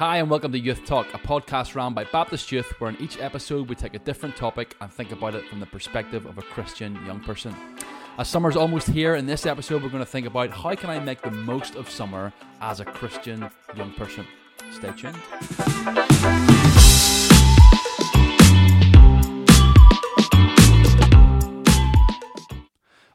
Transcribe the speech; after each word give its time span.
Hi, 0.00 0.16
and 0.16 0.30
welcome 0.30 0.50
to 0.52 0.58
Youth 0.58 0.86
Talk, 0.86 1.12
a 1.12 1.18
podcast 1.18 1.74
run 1.74 1.92
by 1.92 2.04
Baptist 2.04 2.50
Youth, 2.50 2.72
where 2.80 2.88
in 2.88 2.96
each 3.02 3.20
episode 3.20 3.68
we 3.68 3.74
take 3.74 3.92
a 3.92 3.98
different 3.98 4.34
topic 4.34 4.74
and 4.80 4.90
think 4.90 5.12
about 5.12 5.34
it 5.34 5.46
from 5.46 5.60
the 5.60 5.66
perspective 5.66 6.24
of 6.24 6.38
a 6.38 6.40
Christian 6.40 6.94
young 7.04 7.20
person. 7.20 7.54
As 8.16 8.26
summer's 8.26 8.56
almost 8.56 8.88
here, 8.88 9.16
in 9.16 9.26
this 9.26 9.44
episode 9.44 9.82
we're 9.82 9.90
going 9.90 10.02
to 10.02 10.10
think 10.10 10.26
about 10.26 10.52
how 10.52 10.74
can 10.74 10.88
I 10.88 11.00
make 11.00 11.20
the 11.20 11.30
most 11.30 11.74
of 11.74 11.90
summer 11.90 12.32
as 12.62 12.80
a 12.80 12.86
Christian 12.86 13.50
young 13.76 13.92
person. 13.92 14.26
Stay 14.72 14.90
tuned. 14.92 16.09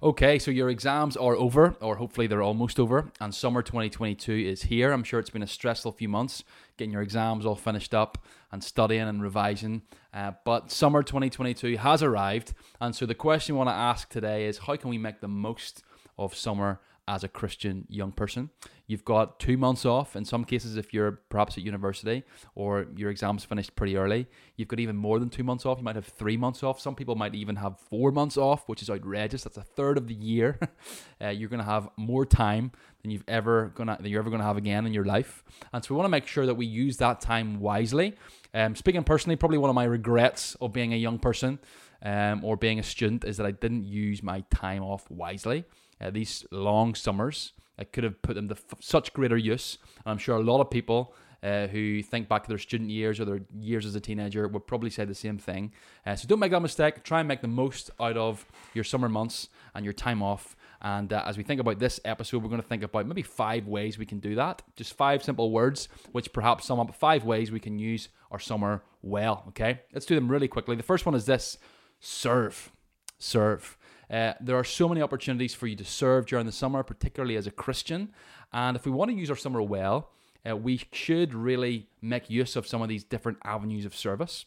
Okay, 0.06 0.38
so 0.38 0.52
your 0.52 0.70
exams 0.70 1.18
are 1.18 1.36
over, 1.36 1.76
or 1.82 1.96
hopefully 1.96 2.28
they're 2.28 2.44
almost 2.44 2.80
over, 2.80 3.10
and 3.20 3.34
summer 3.34 3.64
2022 3.64 4.34
is 4.34 4.62
here. 4.62 4.92
I'm 4.92 5.04
sure 5.04 5.20
it's 5.20 5.32
been 5.32 5.42
a 5.42 5.48
stressful 5.48 5.94
few 5.94 6.08
months 6.08 6.44
getting 6.78 6.92
your 6.92 7.02
exams 7.02 7.44
all 7.44 7.56
finished 7.56 7.96
up 7.96 8.20
and 8.52 8.64
studying 8.64 9.08
and 9.08 9.24
revising. 9.24 9.82
Uh, 10.14 10.34
but 10.44 10.70
summer 10.70 11.02
2022 11.02 11.78
has 11.78 12.04
arrived, 12.04 12.54
and 12.80 12.96
so 12.96 13.08
the 13.08 13.16
question 13.16 13.56
we 13.56 13.58
want 13.58 13.70
to 13.70 13.74
ask 13.74 14.08
today 14.08 14.46
is 14.46 14.60
how 14.60 14.76
can 14.76 14.92
we 14.92 15.00
make 15.00 15.22
the 15.22 15.28
most 15.28 15.82
of 16.20 16.36
summer 16.36 16.80
as 17.08 17.24
a 17.24 17.28
Christian 17.28 17.86
young 17.90 18.12
person. 18.12 18.50
You've 18.88 19.06
got 19.06 19.40
two 19.40 19.58
months 19.58 19.86
off. 19.86 20.16
In 20.16 20.26
some 20.26 20.44
cases, 20.44 20.76
if 20.78 20.94
you're 20.94 21.14
perhaps 21.30 21.58
at 21.58 21.64
university 21.64 22.24
or 22.56 22.88
your 22.96 23.10
exams 23.10 23.44
finished 23.44 23.76
pretty 23.76 23.96
early, 23.98 24.28
you've 24.56 24.68
got 24.68 24.80
even 24.80 24.96
more 24.96 25.20
than 25.20 25.30
two 25.30 25.44
months 25.44 25.66
off. 25.66 25.78
You 25.78 25.84
might 25.84 25.96
have 25.96 26.06
three 26.06 26.38
months 26.38 26.64
off. 26.64 26.80
Some 26.80 26.96
people 26.96 27.16
might 27.16 27.36
even 27.36 27.58
have 27.58 27.80
four 27.80 28.12
months 28.12 28.38
off, 28.38 28.68
which 28.68 28.82
is 28.82 28.90
outrageous. 28.90 29.44
That's 29.44 29.58
a 29.58 29.64
third 29.64 29.98
of 29.98 30.08
the 30.08 30.14
year. 30.14 30.60
uh, 31.22 31.30
you're 31.30 31.50
going 31.50 31.60
to 31.60 31.66
have 31.66 31.90
more 31.98 32.26
time 32.26 32.72
than 33.02 33.12
you've 33.12 33.24
ever 33.28 33.72
gonna 33.76 33.98
than 34.00 34.10
you're 34.12 34.20
ever 34.20 34.32
going 34.32 34.42
to 34.42 34.46
have 34.48 34.58
again 34.58 34.86
in 34.86 34.94
your 34.94 35.06
life. 35.06 35.44
And 35.74 35.84
so 35.84 35.94
we 35.94 35.98
want 35.98 36.06
to 36.06 36.12
make 36.12 36.28
sure 36.28 36.46
that 36.46 36.56
we 36.56 36.66
use 36.66 36.98
that 36.98 37.22
time 37.22 37.60
wisely. 37.60 38.16
Um, 38.54 38.76
speaking 38.76 39.04
personally, 39.04 39.36
probably 39.36 39.58
one 39.58 39.70
of 39.70 39.76
my 39.76 39.84
regrets 39.84 40.56
of 40.62 40.74
being 40.74 40.94
a 40.94 40.98
young 40.98 41.20
person 41.20 41.60
um, 42.06 42.46
or 42.46 42.56
being 42.56 42.80
a 42.80 42.84
student 42.84 43.26
is 43.26 43.38
that 43.38 43.46
I 43.46 43.52
didn't 43.52 43.84
use 43.84 44.22
my 44.24 44.46
time 44.52 44.84
off 44.84 45.10
wisely 45.10 45.66
uh, 46.00 46.12
these 46.12 46.46
long 46.52 46.94
summers. 46.96 47.54
I 47.78 47.84
could 47.84 48.04
have 48.06 48.22
put 48.22 48.36
them 48.36 48.48
to 48.48 48.56
f- 48.56 48.80
such 48.80 49.12
greater 49.12 49.36
use. 49.36 49.80
And 50.06 50.12
I'm 50.12 50.18
sure 50.20 50.38
a 50.38 50.42
lot 50.42 50.62
of 50.62 50.70
people 50.70 51.14
uh, 51.44 51.68
who 51.68 52.02
think 52.04 52.30
back 52.30 52.44
to 52.44 52.50
their 52.50 52.60
student 52.60 52.90
years 52.92 53.20
or 53.20 53.26
their 53.26 53.42
years 53.60 53.86
as 53.86 53.96
a 53.96 54.00
teenager 54.00 54.48
would 54.48 54.68
probably 54.68 54.92
say 54.92 55.04
the 55.04 55.16
same 55.16 55.38
thing. 55.38 55.74
Uh, 56.06 56.16
so 56.16 56.28
don't 56.28 56.40
make 56.40 56.52
that 56.52 56.62
mistake. 56.62 57.04
Try 57.04 57.20
and 57.20 57.28
make 57.28 57.42
the 57.42 57.48
most 57.48 57.90
out 58.00 58.18
of 58.18 58.46
your 58.74 58.84
summer 58.84 59.10
months 59.10 59.50
and 59.74 59.84
your 59.84 59.94
time 59.94 60.22
off. 60.22 60.56
And 60.82 61.12
uh, 61.12 61.24
as 61.26 61.38
we 61.38 61.44
think 61.44 61.60
about 61.60 61.80
this 61.80 62.00
episode, 62.06 62.44
we're 62.44 62.50
going 62.50 62.62
to 62.62 62.68
think 62.68 62.84
about 62.84 63.08
maybe 63.08 63.24
five 63.24 63.68
ways 63.68 63.98
we 63.98 64.06
can 64.06 64.20
do 64.20 64.36
that. 64.36 64.62
Just 64.76 64.94
five 64.94 65.24
simple 65.24 65.52
words, 65.52 65.90
which 66.12 66.32
perhaps 66.32 66.66
sum 66.66 66.80
up 66.80 66.94
five 66.94 67.26
ways 67.26 67.52
we 67.52 67.60
can 67.60 67.80
use 67.80 68.10
our 68.30 68.40
summer 68.40 68.84
well. 69.02 69.44
Okay, 69.50 69.82
let's 69.94 70.06
do 70.06 70.14
them 70.14 70.30
really 70.30 70.48
quickly. 70.48 70.76
The 70.76 70.84
first 70.84 71.06
one 71.06 71.16
is 71.16 71.26
this 71.26 71.58
serve. 72.00 72.72
Serve. 73.18 73.78
Uh, 74.10 74.34
there 74.40 74.56
are 74.56 74.64
so 74.64 74.88
many 74.88 75.02
opportunities 75.02 75.54
for 75.54 75.68
you 75.68 75.76
to 75.76 75.86
serve 75.86 76.28
during 76.28 76.46
the 76.46 76.52
summer, 76.52 76.84
particularly 76.84 77.36
as 77.36 77.48
a 77.48 77.52
Christian. 77.52 78.12
And 78.54 78.76
if 78.76 78.86
we 78.86 78.92
want 78.92 79.12
to 79.12 79.18
use 79.18 79.30
our 79.30 79.36
summer 79.36 79.62
well, 79.62 80.12
uh, 80.48 80.56
we 80.56 80.82
should 80.92 81.34
really 81.34 81.88
make 82.02 82.30
use 82.30 82.56
of 82.56 82.68
some 82.68 82.82
of 82.82 82.90
these 82.90 83.04
different 83.04 83.40
avenues 83.44 83.86
of 83.86 83.96
service. 83.96 84.46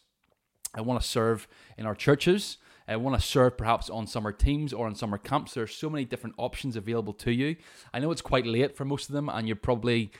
I 0.73 0.81
want 0.81 1.01
to 1.01 1.07
serve 1.07 1.47
in 1.77 1.85
our 1.85 1.95
churches. 1.95 2.57
I 2.87 2.95
want 2.95 3.19
to 3.19 3.25
serve 3.25 3.57
perhaps 3.57 3.89
on 3.89 4.07
summer 4.07 4.31
teams 4.31 4.71
or 4.73 4.87
on 4.87 4.95
summer 4.95 5.17
camps. 5.17 5.53
There 5.53 5.63
are 5.63 5.67
so 5.67 5.89
many 5.89 6.05
different 6.05 6.35
options 6.37 6.75
available 6.75 7.13
to 7.13 7.31
you. 7.31 7.55
I 7.93 7.99
know 7.99 8.11
it's 8.11 8.21
quite 8.21 8.45
late 8.45 8.75
for 8.75 8.85
most 8.85 9.09
of 9.09 9.13
them, 9.13 9.29
and 9.29 9.47
you're 9.47 9.55
probably 9.55 10.11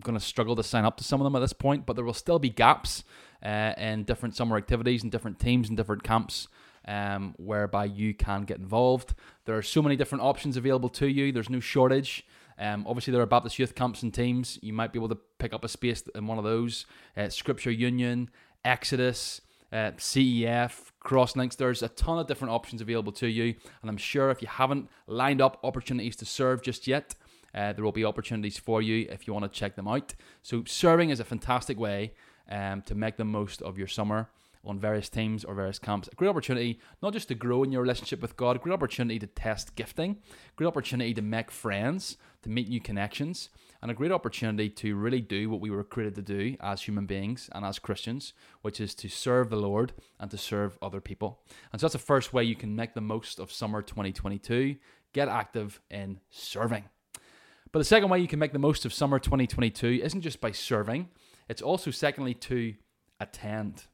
going 0.00 0.16
to 0.16 0.24
struggle 0.24 0.56
to 0.56 0.62
sign 0.62 0.84
up 0.84 0.96
to 0.98 1.04
some 1.04 1.20
of 1.20 1.24
them 1.24 1.36
at 1.36 1.40
this 1.40 1.52
point, 1.52 1.84
but 1.84 1.96
there 1.96 2.04
will 2.04 2.14
still 2.14 2.38
be 2.38 2.48
gaps 2.48 3.04
uh, 3.44 3.74
in 3.76 4.04
different 4.04 4.34
summer 4.34 4.56
activities 4.56 5.02
and 5.02 5.12
different 5.12 5.38
teams 5.38 5.68
and 5.68 5.76
different 5.76 6.02
camps 6.02 6.48
um, 6.86 7.34
whereby 7.38 7.86
you 7.86 8.14
can 8.14 8.44
get 8.44 8.58
involved. 8.58 9.14
There 9.44 9.56
are 9.56 9.62
so 9.62 9.82
many 9.82 9.96
different 9.96 10.22
options 10.22 10.56
available 10.56 10.88
to 10.90 11.06
you. 11.06 11.32
There's 11.32 11.50
no 11.50 11.60
shortage. 11.60 12.26
Um, 12.58 12.84
obviously, 12.86 13.12
there 13.12 13.22
are 13.22 13.26
Baptist 13.26 13.58
youth 13.58 13.74
camps 13.74 14.02
and 14.02 14.12
teams. 14.12 14.58
You 14.62 14.72
might 14.72 14.92
be 14.92 14.98
able 14.98 15.08
to 15.08 15.18
pick 15.38 15.52
up 15.52 15.64
a 15.64 15.68
space 15.68 16.02
in 16.14 16.26
one 16.26 16.38
of 16.38 16.44
those. 16.44 16.86
Uh, 17.16 17.28
Scripture 17.28 17.70
Union, 17.70 18.30
Exodus, 18.64 19.40
uh, 19.72 19.90
CEF, 19.96 20.92
Crosslinks. 21.04 21.56
There's 21.56 21.82
a 21.82 21.88
ton 21.88 22.18
of 22.18 22.28
different 22.28 22.52
options 22.52 22.80
available 22.80 23.12
to 23.12 23.26
you. 23.26 23.54
And 23.82 23.90
I'm 23.90 23.96
sure 23.96 24.30
if 24.30 24.40
you 24.40 24.48
haven't 24.48 24.88
lined 25.06 25.40
up 25.40 25.58
opportunities 25.64 26.16
to 26.16 26.24
serve 26.24 26.62
just 26.62 26.86
yet, 26.86 27.14
uh, 27.54 27.72
there 27.72 27.84
will 27.84 27.92
be 27.92 28.04
opportunities 28.04 28.58
for 28.58 28.82
you 28.82 29.06
if 29.10 29.26
you 29.26 29.32
want 29.32 29.44
to 29.44 29.58
check 29.58 29.76
them 29.76 29.88
out. 29.88 30.14
So, 30.42 30.64
serving 30.66 31.10
is 31.10 31.20
a 31.20 31.24
fantastic 31.24 31.78
way 31.78 32.12
um, 32.50 32.82
to 32.82 32.94
make 32.94 33.16
the 33.16 33.24
most 33.24 33.62
of 33.62 33.78
your 33.78 33.86
summer 33.86 34.28
on 34.66 34.78
various 34.78 35.08
teams 35.08 35.44
or 35.44 35.54
various 35.54 35.78
camps. 35.78 36.08
A 36.12 36.14
great 36.14 36.28
opportunity 36.28 36.80
not 37.02 37.12
just 37.12 37.28
to 37.28 37.34
grow 37.34 37.62
in 37.62 37.72
your 37.72 37.82
relationship 37.82 38.20
with 38.22 38.36
God, 38.36 38.56
a 38.56 38.58
great 38.58 38.72
opportunity 38.72 39.18
to 39.18 39.26
test 39.26 39.74
gifting, 39.74 40.16
great 40.56 40.66
opportunity 40.66 41.14
to 41.14 41.22
make 41.22 41.50
friends, 41.50 42.16
to 42.42 42.48
meet 42.48 42.68
new 42.68 42.80
connections, 42.80 43.50
and 43.82 43.90
a 43.90 43.94
great 43.94 44.12
opportunity 44.12 44.70
to 44.70 44.96
really 44.96 45.20
do 45.20 45.50
what 45.50 45.60
we 45.60 45.70
were 45.70 45.84
created 45.84 46.14
to 46.14 46.22
do 46.22 46.56
as 46.60 46.82
human 46.82 47.06
beings 47.06 47.50
and 47.52 47.64
as 47.64 47.78
Christians, 47.78 48.32
which 48.62 48.80
is 48.80 48.94
to 48.94 49.08
serve 49.08 49.50
the 49.50 49.56
Lord 49.56 49.92
and 50.18 50.30
to 50.30 50.38
serve 50.38 50.78
other 50.80 51.00
people. 51.00 51.40
And 51.70 51.80
so 51.80 51.86
that's 51.86 51.92
the 51.92 51.98
first 51.98 52.32
way 52.32 52.44
you 52.44 52.56
can 52.56 52.74
make 52.74 52.94
the 52.94 53.00
most 53.00 53.38
of 53.38 53.52
summer 53.52 53.82
2022. 53.82 54.76
Get 55.12 55.28
active 55.28 55.80
in 55.90 56.20
serving. 56.30 56.84
But 57.72 57.80
the 57.80 57.84
second 57.84 58.08
way 58.08 58.20
you 58.20 58.28
can 58.28 58.38
make 58.38 58.52
the 58.52 58.58
most 58.58 58.84
of 58.84 58.94
summer 58.94 59.18
2022 59.18 60.00
isn't 60.02 60.20
just 60.20 60.40
by 60.40 60.52
serving, 60.52 61.08
it's 61.48 61.60
also, 61.60 61.90
secondly, 61.90 62.34
to 62.34 62.74
attend 63.20 63.84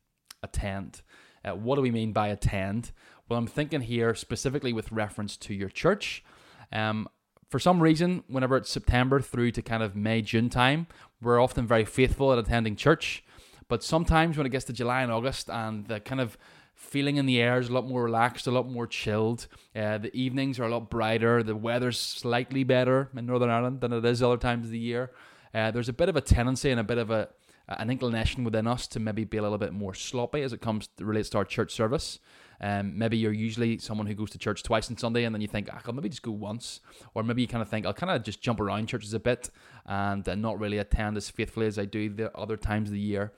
attend. 0.43 1.03
Uh, 1.45 1.53
what 1.53 1.77
do 1.77 1.83
we 1.83 1.91
mean 1.91 2.13
by 2.13 2.29
attend? 2.29 2.93
Well, 3.29 3.39
I'm 3.39 3.47
thinking 3.47 3.83
here 3.83 4.15
specifically 4.15 4.73
with 4.73 4.93
reference 4.93 5.37
to 5.39 5.55
your 5.55 5.69
church. 5.69 6.25
Um, 6.73 7.09
for 7.49 7.59
some 7.59 7.83
reason, 7.83 8.23
whenever 8.29 8.57
it's 8.57 8.71
September 8.71 9.21
through 9.21 9.51
to 9.53 9.63
kind 9.63 9.83
of 9.83 9.97
May, 9.97 10.23
June 10.23 10.49
time, 10.49 10.87
we're 11.21 11.43
often 11.43 11.67
very 11.67 11.85
faithful 11.85 12.33
at 12.33 12.39
attending 12.39 12.77
church. 12.77 13.25
But 13.69 13.83
sometimes 13.83 14.37
when 14.37 14.47
it 14.47 14.51
gets 14.51 14.65
to 14.67 14.73
July 14.73 15.03
and 15.03 15.13
August 15.13 15.49
and 15.49 15.87
the 15.87 16.01
kind 16.01 16.21
of 16.21 16.37
feeling 16.75 17.17
in 17.17 17.27
the 17.27 17.41
air 17.41 17.59
is 17.59 17.69
a 17.69 17.73
lot 17.73 17.87
more 17.87 18.05
relaxed, 18.05 18.47
a 18.47 18.51
lot 18.51 18.69
more 18.69 18.87
chilled, 18.87 19.47
uh, 19.77 19.99
the 19.99 20.15
evenings 20.17 20.59
are 20.59 20.65
a 20.65 20.69
lot 20.69 20.91
brighter, 20.91 21.43
the 21.43 21.55
weather's 21.55 21.99
slightly 21.99 22.65
better 22.65 23.11
in 23.17 23.27
Northern 23.27 23.51
Ireland 23.51 23.81
than 23.81 23.93
it 23.93 24.05
is 24.05 24.23
other 24.23 24.37
times 24.37 24.67
of 24.67 24.73
the 24.73 24.79
year. 24.79 25.11
Uh, 25.53 25.71
there's 25.71 25.89
a 25.89 25.93
bit 25.93 26.09
of 26.09 26.17
a 26.17 26.21
tendency 26.21 26.71
and 26.71 26.81
a 26.81 26.85
bit 26.85 26.99
of 26.99 27.11
a 27.11 27.29
an 27.79 27.91
inclination 27.91 28.45
within 28.45 28.67
us 28.67 28.87
to 28.89 29.01
maybe 29.01 29.25
be 29.25 29.37
a 29.37 29.43
little 29.43 29.59
bit 29.59 29.73
more 29.73 29.95
sloppy 29.95 30.43
as 30.43 30.53
it 30.53 30.61
comes 30.61 30.89
to 30.97 31.05
relates 31.05 31.31
to 31.31 31.39
our 31.39 31.45
church 31.45 31.73
service. 31.73 32.19
Um, 32.61 32.99
maybe 32.99 33.17
you're 33.17 33.33
usually 33.33 33.79
someone 33.79 34.07
who 34.07 34.15
goes 34.15 34.31
to 34.31 34.39
church 34.39 34.63
twice 34.63 34.91
on 34.91 34.99
Sunday, 34.99 35.25
and 35.25 35.35
then 35.35 35.41
you 35.41 35.49
think, 35.49 35.69
ah, 35.73 35.81
I'll 35.87 35.95
maybe 35.95 36.11
just 36.11 36.23
go 36.23 36.33
once, 36.33 36.81
or 37.15 37.23
maybe 37.23 37.43
you 37.43 37.49
kind 37.49 37.63
of 37.63 37.69
think 37.69 37.87
I'll 37.87 37.95
kind 37.95 38.11
of 38.11 38.23
just 38.23 38.43
jump 38.43 38.61
around 38.61 38.87
churches 38.87 39.15
a 39.15 39.21
bit 39.21 39.51
and 39.87 40.29
uh, 40.29 40.35
not 40.35 40.59
really 40.59 40.79
attend 40.79 41.17
as 41.17 41.31
faithfully 41.31 41.67
as 41.67 41.79
I 41.79 41.87
do 41.87 42.11
the 42.11 42.37
other 42.37 42.57
times 42.57 42.89
of 42.89 42.93
the 42.93 43.01
year. 43.01 43.33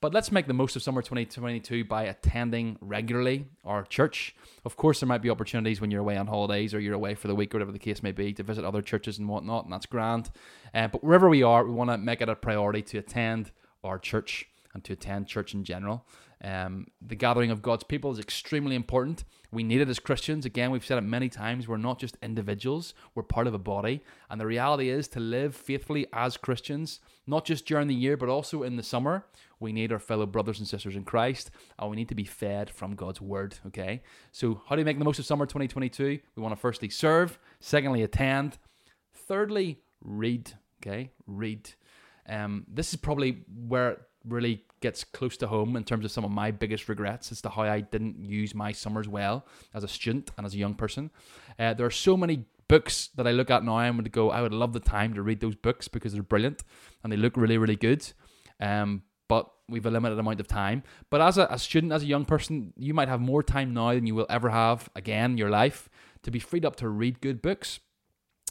But 0.00 0.14
let's 0.14 0.30
make 0.30 0.46
the 0.46 0.54
most 0.54 0.76
of 0.76 0.82
summer 0.82 1.02
2022 1.02 1.84
by 1.84 2.04
attending 2.04 2.78
regularly 2.80 3.46
our 3.64 3.82
church. 3.82 4.36
Of 4.64 4.76
course, 4.76 5.00
there 5.00 5.08
might 5.08 5.22
be 5.22 5.30
opportunities 5.30 5.80
when 5.80 5.90
you're 5.90 6.00
away 6.00 6.16
on 6.16 6.28
holidays 6.28 6.72
or 6.72 6.78
you're 6.78 6.94
away 6.94 7.16
for 7.16 7.26
the 7.26 7.34
week 7.34 7.52
or 7.52 7.58
whatever 7.58 7.72
the 7.72 7.80
case 7.80 8.00
may 8.00 8.12
be 8.12 8.32
to 8.34 8.44
visit 8.44 8.64
other 8.64 8.80
churches 8.80 9.18
and 9.18 9.28
whatnot, 9.28 9.64
and 9.64 9.72
that's 9.72 9.86
grand. 9.86 10.30
Uh, 10.72 10.86
but 10.86 11.02
wherever 11.02 11.28
we 11.28 11.42
are, 11.42 11.64
we 11.64 11.72
want 11.72 11.90
to 11.90 11.98
make 11.98 12.20
it 12.20 12.28
a 12.28 12.36
priority 12.36 12.80
to 12.82 12.98
attend 12.98 13.50
our 13.84 13.98
church 13.98 14.48
and 14.74 14.84
to 14.84 14.92
attend 14.92 15.26
church 15.26 15.54
in 15.54 15.64
general. 15.64 16.06
Um, 16.42 16.86
the 17.02 17.16
gathering 17.16 17.50
of 17.50 17.62
God's 17.62 17.82
people 17.82 18.12
is 18.12 18.18
extremely 18.18 18.76
important. 18.76 19.24
We 19.50 19.64
need 19.64 19.80
it 19.80 19.88
as 19.88 19.98
Christians. 19.98 20.44
Again, 20.44 20.70
we've 20.70 20.84
said 20.86 20.98
it 20.98 21.02
many 21.02 21.28
times. 21.28 21.66
We're 21.66 21.78
not 21.78 21.98
just 21.98 22.16
individuals, 22.22 22.94
we're 23.14 23.22
part 23.24 23.46
of 23.46 23.54
a 23.54 23.58
body. 23.58 24.02
And 24.30 24.40
the 24.40 24.46
reality 24.46 24.88
is 24.88 25.08
to 25.08 25.20
live 25.20 25.56
faithfully 25.56 26.06
as 26.12 26.36
Christians, 26.36 27.00
not 27.26 27.44
just 27.44 27.66
during 27.66 27.88
the 27.88 27.94
year, 27.94 28.16
but 28.16 28.28
also 28.28 28.62
in 28.62 28.76
the 28.76 28.82
summer, 28.82 29.24
we 29.58 29.72
need 29.72 29.90
our 29.90 29.98
fellow 29.98 30.26
brothers 30.26 30.60
and 30.60 30.68
sisters 30.68 30.94
in 30.94 31.04
Christ, 31.04 31.50
and 31.78 31.90
we 31.90 31.96
need 31.96 32.08
to 32.08 32.14
be 32.14 32.24
fed 32.24 32.70
from 32.70 32.94
God's 32.94 33.20
word. 33.20 33.56
Okay? 33.66 34.02
So, 34.30 34.62
how 34.68 34.76
do 34.76 34.80
we 34.80 34.84
make 34.84 34.98
the 34.98 35.04
most 35.04 35.18
of 35.18 35.26
summer 35.26 35.46
2022? 35.46 36.20
We 36.36 36.42
want 36.42 36.54
to 36.54 36.60
firstly 36.60 36.90
serve, 36.90 37.38
secondly, 37.58 38.02
attend, 38.02 38.58
thirdly, 39.12 39.80
read. 40.00 40.52
Okay? 40.80 41.10
Read. 41.26 41.70
Um, 42.28 42.64
this 42.68 42.90
is 42.90 42.96
probably 42.96 43.44
where 43.66 43.90
it 43.90 44.00
really 44.24 44.64
gets 44.80 45.04
close 45.04 45.36
to 45.38 45.46
home 45.46 45.76
in 45.76 45.84
terms 45.84 46.04
of 46.04 46.10
some 46.10 46.24
of 46.24 46.30
my 46.30 46.50
biggest 46.50 46.88
regrets 46.88 47.32
as 47.32 47.40
to 47.42 47.48
how 47.48 47.62
I 47.62 47.80
didn't 47.80 48.24
use 48.24 48.54
my 48.54 48.72
summers 48.72 49.08
well 49.08 49.46
as 49.74 49.84
a 49.84 49.88
student 49.88 50.30
and 50.36 50.46
as 50.46 50.54
a 50.54 50.58
young 50.58 50.74
person. 50.74 51.10
Uh, 51.58 51.74
there 51.74 51.86
are 51.86 51.90
so 51.90 52.16
many 52.16 52.44
books 52.68 53.08
that 53.16 53.26
I 53.26 53.32
look 53.32 53.50
at 53.50 53.64
now 53.64 53.78
and 53.78 53.96
would 53.96 54.12
go, 54.12 54.30
I 54.30 54.42
would 54.42 54.52
love 54.52 54.72
the 54.72 54.80
time 54.80 55.14
to 55.14 55.22
read 55.22 55.40
those 55.40 55.56
books 55.56 55.88
because 55.88 56.12
they're 56.12 56.22
brilliant 56.22 56.62
and 57.02 57.12
they 57.12 57.16
look 57.16 57.36
really, 57.36 57.58
really 57.58 57.76
good. 57.76 58.06
Um, 58.60 59.02
but 59.28 59.50
we've 59.68 59.84
a 59.84 59.90
limited 59.90 60.18
amount 60.18 60.40
of 60.40 60.48
time. 60.48 60.82
But 61.10 61.20
as 61.20 61.38
a, 61.38 61.46
a 61.50 61.58
student, 61.58 61.92
as 61.92 62.02
a 62.02 62.06
young 62.06 62.24
person, 62.24 62.72
you 62.76 62.94
might 62.94 63.08
have 63.08 63.20
more 63.20 63.42
time 63.42 63.74
now 63.74 63.92
than 63.92 64.06
you 64.06 64.14
will 64.14 64.26
ever 64.30 64.50
have 64.50 64.88
again 64.94 65.32
in 65.32 65.38
your 65.38 65.50
life 65.50 65.88
to 66.22 66.30
be 66.30 66.38
freed 66.38 66.64
up 66.64 66.76
to 66.76 66.88
read 66.88 67.20
good 67.20 67.42
books 67.42 67.80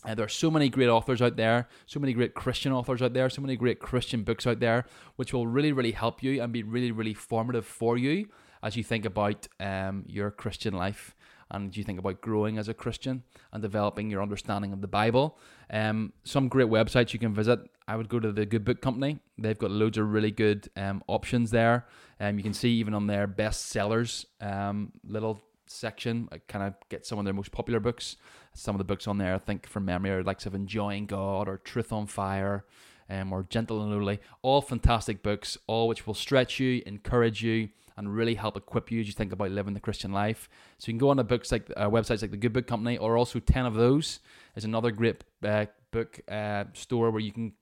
Uh, 0.05 0.15
there 0.15 0.25
are 0.25 0.29
so 0.29 0.51
many 0.51 0.69
great 0.69 0.89
authors 0.89 1.21
out 1.21 1.35
there, 1.35 1.67
so 1.85 1.99
many 1.99 2.13
great 2.13 2.33
Christian 2.33 2.71
authors 2.71 3.01
out 3.01 3.13
there, 3.13 3.29
so 3.29 3.41
many 3.41 3.55
great 3.55 3.79
Christian 3.79 4.23
books 4.23 4.45
out 4.45 4.59
there, 4.59 4.85
which 5.15 5.33
will 5.33 5.47
really, 5.47 5.71
really 5.71 5.91
help 5.91 6.21
you 6.21 6.41
and 6.41 6.53
be 6.53 6.63
really, 6.63 6.91
really 6.91 7.13
formative 7.13 7.65
for 7.65 7.97
you 7.97 8.27
as 8.63 8.75
you 8.75 8.83
think 8.83 9.05
about 9.05 9.47
um, 9.59 10.03
your 10.07 10.31
Christian 10.31 10.73
life 10.73 11.15
and 11.51 11.75
you 11.75 11.83
think 11.83 11.99
about 11.99 12.21
growing 12.21 12.57
as 12.57 12.67
a 12.67 12.73
Christian 12.73 13.23
and 13.53 13.61
developing 13.61 14.09
your 14.09 14.21
understanding 14.21 14.73
of 14.73 14.81
the 14.81 14.87
Bible. 14.87 15.37
Um, 15.69 16.13
some 16.23 16.47
great 16.47 16.67
websites 16.67 17.13
you 17.13 17.19
can 17.19 17.33
visit. 17.33 17.59
I 17.87 17.95
would 17.95 18.09
go 18.09 18.19
to 18.19 18.31
the 18.31 18.45
Good 18.45 18.65
Book 18.65 18.81
Company. 18.81 19.19
They've 19.37 19.57
got 19.57 19.71
loads 19.71 19.97
of 19.97 20.11
really 20.11 20.31
good 20.31 20.69
um, 20.75 21.03
options 21.07 21.51
there. 21.51 21.87
Um, 22.19 22.37
you 22.37 22.43
can 22.43 22.53
see 22.53 22.71
even 22.71 22.93
on 22.93 23.07
their 23.07 23.27
best 23.27 23.67
sellers 23.67 24.25
um, 24.41 24.91
little 25.07 25.41
section, 25.69 26.29
I 26.31 26.39
kind 26.47 26.65
of 26.65 26.73
get 26.89 27.05
some 27.05 27.19
of 27.19 27.25
their 27.25 27.33
most 27.33 27.51
popular 27.51 27.79
books. 27.79 28.17
Some 28.53 28.75
of 28.75 28.79
the 28.79 28.85
books 28.85 29.07
on 29.07 29.17
there, 29.17 29.35
I 29.35 29.39
think 29.39 29.67
from 29.67 29.85
memory, 29.85 30.11
are 30.11 30.23
likes 30.23 30.45
of 30.45 30.55
Enjoying 30.55 31.05
God 31.05 31.47
or 31.47 31.57
Truth 31.57 31.91
on 31.91 32.07
Fire. 32.07 32.65
Um, 33.09 33.31
or 33.31 33.43
Gentle 33.43 33.81
and 33.81 33.89
Lowly, 33.89 34.19
all 34.41 34.61
fantastic 34.61 35.23
books, 35.23 35.57
all 35.65 35.87
which 35.87 36.05
will 36.05 36.13
stretch 36.13 36.59
you, 36.59 36.83
encourage 36.85 37.41
you, 37.41 37.69
and 37.95 38.13
really 38.13 38.35
help 38.35 38.57
equip 38.57 38.91
you 38.91 38.99
as 38.99 39.07
you 39.07 39.13
think 39.13 39.31
about 39.31 39.51
living 39.51 39.73
the 39.73 39.79
Christian 39.79 40.11
life. 40.11 40.49
So 40.77 40.87
you 40.87 40.93
can 40.93 40.97
go 40.99 41.09
on 41.09 41.15
to 41.15 41.23
books 41.23 41.49
like 41.49 41.71
uh, 41.77 41.89
websites 41.89 42.21
like 42.21 42.31
the 42.31 42.37
Good 42.37 42.51
Book 42.51 42.67
Company, 42.67 42.97
or 42.97 43.17
also 43.17 43.39
Ten 43.39 43.65
of 43.65 43.75
Those 43.75 44.19
is 44.57 44.65
another 44.65 44.91
great 44.91 45.23
uh, 45.41 45.67
book 45.91 46.19
uh, 46.27 46.65
store 46.73 47.09
where 47.11 47.21
you 47.21 47.31
can 47.31 47.53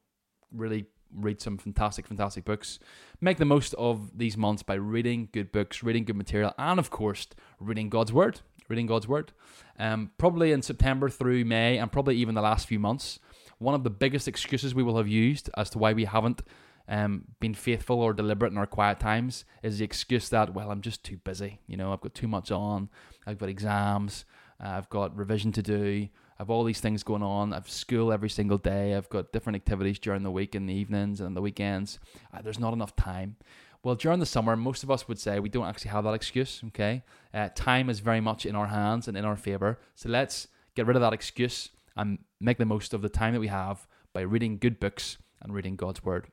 really 0.52 0.88
read 1.14 1.42
some 1.42 1.58
fantastic, 1.58 2.08
fantastic 2.08 2.46
books. 2.46 2.80
Make 3.22 3.38
the 3.38 3.46
most 3.46 3.74
of 3.76 4.18
these 4.18 4.38
months 4.38 4.64
by 4.64 4.76
reading 4.76 5.30
good 5.32 5.52
books, 5.52 5.84
reading 5.84 6.06
good 6.06 6.18
material, 6.18 6.54
and 6.58 6.80
of 6.80 6.90
course, 6.90 7.28
reading 7.60 7.90
God's 7.90 8.14
Word. 8.14 8.42
Reading 8.68 8.88
God's 8.88 9.08
Word. 9.08 9.32
Um, 9.78 10.12
probably 10.18 10.52
in 10.52 10.62
September 10.62 11.10
through 11.10 11.46
May, 11.46 11.78
and 11.78 11.92
probably 11.92 12.16
even 12.16 12.34
the 12.34 12.42
last 12.42 12.68
few 12.68 12.80
months, 12.80 13.20
one 13.60 13.76
of 13.76 13.84
the 13.84 13.90
biggest 13.90 14.28
excuses 14.28 14.74
we 14.74 14.84
will 14.84 14.98
have 14.98 15.08
used 15.08 15.50
as 15.56 15.70
to 15.72 15.78
why 15.78 15.94
we 15.94 16.06
haven't 16.06 16.42
um, 16.88 17.26
being 17.40 17.54
faithful 17.54 18.00
or 18.00 18.14
deliberate 18.14 18.52
in 18.52 18.58
our 18.58 18.68
quiet 18.68 19.00
times 19.00 19.46
is 19.64 19.80
the 19.80 19.86
excuse 19.86 20.30
that, 20.30 20.54
well, 20.54 20.72
I'm 20.72 20.82
just 20.82 21.04
too 21.04 21.18
busy. 21.18 21.60
You 21.68 21.78
know, 21.78 21.92
I've 21.92 22.02
got 22.02 22.14
too 22.14 22.28
much 22.28 22.52
on. 22.52 22.90
I've 23.26 23.38
got 23.38 23.50
exams. 23.50 24.26
Uh, 24.64 24.70
I've 24.70 24.90
got 24.90 25.16
revision 25.16 25.52
to 25.54 25.62
do. 25.62 26.08
I've 26.40 26.50
all 26.50 26.64
these 26.64 26.82
things 26.82 27.04
going 27.04 27.24
on. 27.24 27.54
I've 27.54 27.70
school 27.70 28.12
every 28.12 28.30
single 28.30 28.58
day. 28.58 28.94
I've 28.94 29.10
got 29.10 29.32
different 29.32 29.56
activities 29.56 30.00
during 30.00 30.24
the 30.24 30.32
week 30.32 30.56
and 30.56 30.68
the 30.68 30.74
evenings 30.74 31.22
and 31.22 31.36
the 31.36 31.42
weekends. 31.42 32.00
Uh, 32.34 32.42
there's 32.42 32.60
not 32.60 32.74
enough 32.74 32.96
time. 32.96 33.38
Well, 33.84 33.96
during 33.96 34.20
the 34.20 34.26
summer, 34.26 34.56
most 34.56 34.84
of 34.84 34.90
us 34.90 35.08
would 35.08 35.20
say 35.20 35.40
we 35.40 35.50
don't 35.50 35.68
actually 35.68 35.92
have 35.92 36.06
that 36.06 36.14
excuse. 36.14 36.62
Okay, 36.68 37.04
uh, 37.34 37.50
time 37.56 37.90
is 37.90 38.00
very 38.00 38.20
much 38.20 38.46
in 38.46 38.56
our 38.56 38.68
hands 38.68 39.08
and 39.08 39.16
in 39.16 39.26
our 39.26 39.38
favor. 39.38 39.80
So 39.94 40.10
let's 40.10 40.48
get 40.76 40.88
rid 40.88 40.96
of 40.96 41.02
that 41.02 41.14
excuse 41.14 41.70
and 41.96 42.20
make 42.42 42.58
the 42.58 42.66
most 42.66 42.94
of 42.94 43.02
the 43.02 43.10
time 43.10 43.34
that 43.34 43.40
we 43.40 43.48
have 43.48 43.88
by 44.12 44.22
reading 44.22 44.58
good 44.58 44.80
books 44.80 45.18
and 45.42 45.54
reading 45.54 45.76
God's 45.76 46.04
word. 46.04 46.28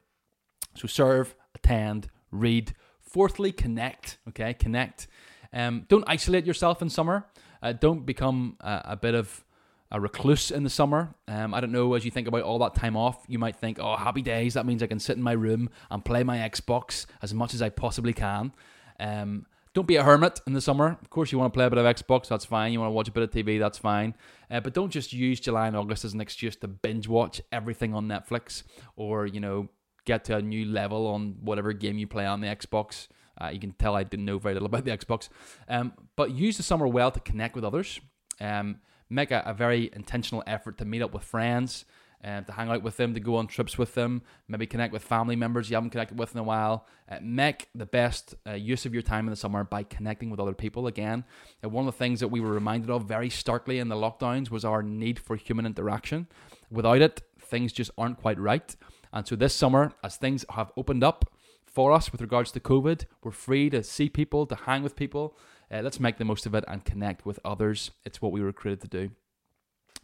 So 0.75 0.89
serve, 0.89 1.35
attend, 1.55 2.09
read. 2.31 2.75
Fourthly, 3.01 3.53
connect. 3.53 4.17
Okay, 4.31 4.55
connect. 4.55 5.07
Um, 5.53 5.85
don't 5.89 6.05
isolate 6.07 6.47
yourself 6.47 6.81
in 6.81 6.89
summer. 6.89 7.27
Uh, 7.63 7.73
don't 7.73 8.05
become 8.05 8.57
a, 8.61 8.83
a, 8.87 8.97
bit 8.97 9.15
of 9.15 9.45
a 9.91 10.01
recluse 10.01 10.51
in 10.51 10.65
the 10.65 10.71
summer. 10.71 11.15
Um, 11.29 11.55
I 11.55 11.61
don't 11.61 11.73
know, 11.73 11.95
as 11.95 12.05
you 12.05 12.11
think 12.11 12.27
about 12.27 12.43
all 12.43 12.59
that 12.61 12.75
time 12.75 12.97
off, 12.97 13.25
you 13.29 13.39
might 13.39 13.57
think, 13.57 13.79
oh, 13.81 13.97
happy 13.97 14.23
days. 14.23 14.55
That 14.55 14.67
means 14.67 14.83
I 14.83 14.87
can 14.87 14.99
sit 14.99 15.17
in 15.17 15.23
my 15.23 15.33
room 15.33 15.71
and 15.91 16.05
play 16.05 16.25
my 16.25 16.39
Xbox 16.39 17.07
as 17.23 17.33
much 17.33 17.55
as 17.55 17.63
I 17.63 17.69
possibly 17.69 18.13
can. 18.13 18.53
Um, 18.99 19.47
don't 19.75 19.87
be 19.87 19.97
a 19.97 20.03
hermit 20.03 20.41
in 20.47 20.53
the 20.53 20.61
summer. 20.61 20.99
Of 21.01 21.09
course, 21.09 21.33
you 21.33 21.39
want 21.39 21.53
to 21.53 21.57
play 21.57 21.65
a 21.65 21.71
bit 21.71 21.79
of 21.79 21.87
Xbox, 21.87 22.29
that's 22.29 22.45
fine. 22.45 22.73
You 22.73 22.81
want 22.81 22.91
to 22.91 22.95
watch 22.95 23.09
a 23.09 23.13
bit 23.13 23.23
of 23.23 23.31
TV, 23.31 23.59
that's 23.59 23.79
fine. 23.79 24.15
Uh, 24.51 24.61
but 24.61 24.75
don't 24.75 24.91
just 24.91 25.13
use 25.13 25.41
July 25.41 25.67
and 25.67 25.77
August 25.77 26.05
as 26.05 26.13
an 26.13 26.21
excuse 26.21 26.57
to 26.57 26.69
binge 26.69 27.09
watch 27.09 27.41
everything 27.53 27.95
on 27.95 28.07
Netflix 28.07 28.65
or, 28.97 29.27
you 29.27 29.41
know, 29.41 29.69
get 30.05 30.25
to 30.25 30.37
a 30.37 30.43
new 30.43 30.67
level 30.67 31.07
on 31.07 31.37
whatever 31.41 31.73
game 31.73 31.97
you 31.97 32.07
play 32.07 32.27
on 32.27 32.41
the 32.41 32.49
Xbox. 32.49 33.09
Uh, 33.41 33.51
you 33.53 33.59
can 33.59 33.73
tell 33.73 33.97
I 33.97 34.05
didn't 34.05 34.27
know 34.27 34.39
very 34.39 34.55
little 34.55 34.67
about 34.67 34.85
the 34.85 34.91
Xbox. 34.91 35.29
Um, 35.69 35.93
but 36.17 36.31
use 36.31 36.57
the 36.57 36.63
summer 36.63 36.87
well 36.87 37.11
to 37.11 37.21
connect 37.21 37.55
with 37.55 37.65
others. 37.65 38.01
Um, 38.41 38.81
make 39.09 39.31
a, 39.31 39.43
a, 39.45 39.55
very 39.55 39.91
intentional 39.93 40.43
effort 40.47 40.79
to 40.79 40.85
meet 40.85 41.03
up 41.03 41.13
with 41.13 41.23
friends, 41.23 41.85
and 42.23 42.39
um, 42.39 42.45
to 42.45 42.53
hang 42.53 42.71
out 42.71 42.83
with 42.83 42.97
them, 42.97 43.15
to 43.15 43.21
go 43.21 43.37
on 43.37 43.47
trips 43.47 43.77
with 43.77 43.95
them, 43.95 44.23
maybe 44.49 44.67
connect 44.67 44.93
with 44.93 45.03
family 45.03 45.35
members 45.35 45.69
you 45.69 45.75
haven't 45.75 45.91
connected 45.91 46.19
with 46.19 46.33
in 46.33 46.39
a 46.39 46.43
while. 46.43 46.87
Uh, 47.11 47.19
make 47.21 47.69
the 47.75 47.87
best 47.87 48.35
uh, 48.47 48.53
use 48.53 48.87
of 48.87 48.93
your 48.93 49.03
time 49.03 49.27
in 49.27 49.31
the 49.31 49.37
summer 49.37 49.65
by 49.65 49.83
connecting 49.83 50.31
with 50.31 50.39
other 50.39 50.55
people 50.55 50.87
again. 50.87 51.25
Uh, 51.65 51.69
one 51.69 51.87
of 51.87 51.93
the 51.93 51.99
things 51.99 52.21
that 52.21 52.29
we 52.29 52.41
were 52.41 52.53
reminded 52.53 52.91
of 52.91 53.05
very 53.05 53.29
starkly 53.29 53.81
in 53.81 53.89
the 53.89 53.97
lockdowns 53.97 54.51
was 54.51 54.65
our 54.65 54.83
need 54.83 55.19
for 55.19 55.37
human 55.37 55.67
interaction. 55.67 56.29
Without 56.71 57.03
it, 57.03 57.23
things 57.41 57.73
just 57.73 57.91
aren't 57.99 58.19
quite 58.19 58.39
right. 58.39 58.75
And 59.13 59.27
so 59.27 59.37
this 59.37 59.55
summer, 59.55 59.93
as 60.03 60.17
things 60.17 60.45
have 60.51 60.73
opened 60.77 61.05
up 61.05 61.32
for 61.73 61.91
us 61.93 62.13
with 62.13 62.21
regards 62.21 62.53
to 62.53 62.61
COVID, 62.61 63.07
we're 63.23 63.31
free 63.31 63.71
to 63.71 63.83
see 63.83 64.09
people, 64.09 64.47
to 64.47 64.55
hang 64.55 64.83
with 64.83 64.95
people. 64.95 65.37
Uh, 65.71 65.81
let's 65.81 65.99
make 65.99 66.19
the 66.19 66.25
most 66.25 66.45
of 66.45 66.55
it 66.55 66.65
and 66.69 66.85
connect 66.85 67.25
with 67.25 67.41
others. 67.45 67.93
It's 68.05 68.21
what 68.21 68.31
we 68.31 68.43
were 68.43 68.53
created 68.53 68.83
to 68.83 68.89
do. 68.89 69.11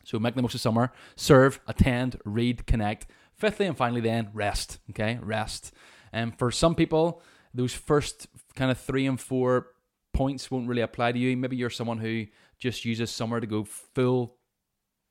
So 0.02 0.18
make 0.18 0.34
the 0.34 0.42
most 0.42 0.54
of 0.54 0.62
summer, 0.62 0.92
serve, 1.16 1.60
attend, 1.66 2.18
read, 2.24 2.66
connect. 2.66 3.06
Fifthly 3.34 3.66
and 3.66 3.76
finally, 3.76 4.00
then 4.00 4.30
rest. 4.32 4.78
Okay, 4.90 5.18
rest. 5.22 5.72
And 6.12 6.36
for 6.38 6.50
some 6.50 6.74
people, 6.74 7.20
those 7.52 7.74
first 7.74 8.26
kind 8.56 8.70
of 8.70 8.78
three 8.78 9.06
and 9.06 9.20
four 9.20 9.68
points 10.14 10.50
won't 10.50 10.68
really 10.68 10.80
apply 10.80 11.12
to 11.12 11.18
you. 11.18 11.36
Maybe 11.36 11.56
you're 11.56 11.68
someone 11.68 11.98
who 11.98 12.26
just 12.58 12.86
uses 12.86 13.10
summer 13.10 13.40
to 13.40 13.46
go 13.46 13.64
full 13.64 14.36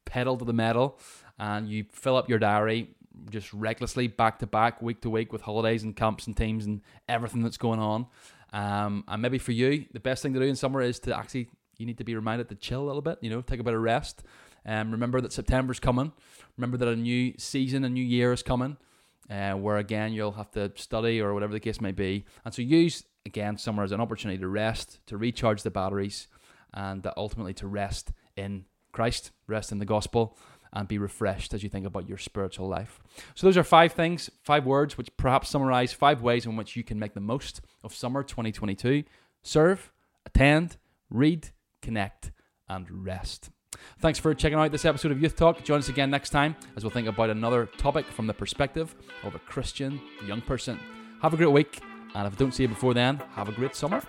pedal 0.05 0.37
to 0.37 0.45
the 0.45 0.53
metal 0.53 0.99
and 1.37 1.69
you 1.69 1.85
fill 1.91 2.15
up 2.15 2.29
your 2.29 2.39
diary 2.39 2.89
just 3.29 3.53
recklessly 3.53 4.07
back 4.07 4.39
to 4.39 4.47
back, 4.47 4.81
week 4.81 5.01
to 5.01 5.09
week 5.09 5.31
with 5.31 5.41
holidays 5.41 5.83
and 5.83 5.95
camps 5.95 6.27
and 6.27 6.35
teams 6.35 6.65
and 6.65 6.81
everything 7.07 7.43
that's 7.43 7.57
going 7.57 7.79
on. 7.79 8.07
Um, 8.53 9.03
and 9.07 9.21
maybe 9.21 9.37
for 9.37 9.51
you, 9.51 9.85
the 9.91 9.99
best 9.99 10.23
thing 10.23 10.33
to 10.33 10.39
do 10.39 10.45
in 10.45 10.55
summer 10.55 10.81
is 10.81 10.99
to 10.99 11.17
actually 11.17 11.49
you 11.77 11.85
need 11.85 11.97
to 11.97 12.03
be 12.03 12.15
reminded 12.15 12.49
to 12.49 12.55
chill 12.55 12.81
a 12.81 12.87
little 12.87 13.01
bit. 13.01 13.19
You 13.21 13.29
know, 13.29 13.41
take 13.41 13.59
a 13.59 13.63
bit 13.63 13.73
of 13.73 13.81
rest. 13.81 14.23
Um, 14.65 14.91
remember 14.91 15.21
that 15.21 15.31
September's 15.31 15.79
coming. 15.79 16.11
Remember 16.57 16.77
that 16.77 16.87
a 16.87 16.95
new 16.95 17.33
season, 17.37 17.83
a 17.83 17.89
new 17.89 18.03
year 18.03 18.33
is 18.33 18.43
coming. 18.43 18.77
Uh, 19.29 19.51
where 19.51 19.75
again 19.75 20.13
you'll 20.13 20.31
have 20.31 20.49
to 20.51 20.71
study 20.75 21.19
or 21.19 21.33
whatever 21.33 21.51
the 21.51 21.59
case 21.59 21.81
may 21.81 21.91
be. 21.91 22.23
And 22.45 22.53
so 22.53 22.61
use 22.61 23.03
again 23.25 23.57
summer 23.57 23.83
as 23.83 23.91
an 23.91 23.99
opportunity 23.99 24.39
to 24.39 24.47
rest, 24.47 25.05
to 25.07 25.17
recharge 25.17 25.63
the 25.63 25.69
batteries, 25.69 26.27
and 26.73 27.05
ultimately 27.17 27.53
to 27.55 27.67
rest 27.67 28.13
in 28.37 28.65
Christ, 28.93 29.31
rest 29.45 29.71
in 29.71 29.79
the 29.79 29.85
gospel, 29.85 30.37
and 30.77 30.87
be 30.87 30.99
refreshed 30.99 31.55
as 31.55 31.63
you 31.63 31.69
think 31.69 31.87
about 31.87 32.07
your 32.07 32.19
spiritual 32.19 32.67
life. 32.67 32.99
So, 33.33 33.47
those 33.47 33.57
are 33.57 33.63
five 33.63 33.93
things, 33.93 34.29
five 34.43 34.65
words, 34.65 34.95
which 34.95 35.09
perhaps 35.17 35.49
summarize 35.49 35.91
five 35.91 36.21
ways 36.21 36.45
in 36.45 36.55
which 36.55 36.75
you 36.75 36.83
can 36.83 36.99
make 36.99 37.15
the 37.15 37.19
most 37.19 37.61
of 37.83 37.95
summer 37.95 38.21
2022 38.21 39.03
serve, 39.41 39.91
attend, 40.25 40.77
read, 41.09 41.49
connect, 41.81 42.31
and 42.69 43.03
rest. 43.03 43.49
Thanks 43.99 44.19
for 44.19 44.33
checking 44.35 44.59
out 44.59 44.71
this 44.71 44.85
episode 44.85 45.11
of 45.11 45.21
Youth 45.21 45.35
Talk. 45.35 45.63
Join 45.63 45.79
us 45.79 45.89
again 45.89 46.11
next 46.11 46.29
time 46.29 46.55
as 46.75 46.83
we'll 46.83 46.91
think 46.91 47.07
about 47.07 47.31
another 47.31 47.65
topic 47.77 48.05
from 48.05 48.27
the 48.27 48.33
perspective 48.33 48.93
of 49.23 49.33
a 49.33 49.39
Christian 49.39 49.99
young 50.27 50.41
person. 50.41 50.79
Have 51.23 51.33
a 51.33 51.37
great 51.37 51.51
week, 51.51 51.79
and 52.13 52.27
if 52.27 52.33
I 52.33 52.35
don't 52.35 52.53
see 52.53 52.63
you 52.63 52.69
before 52.69 52.93
then, 52.93 53.17
have 53.33 53.49
a 53.49 53.51
great 53.51 53.75
summer. 53.75 54.03